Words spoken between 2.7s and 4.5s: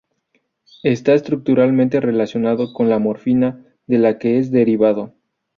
con la morfina, de la que es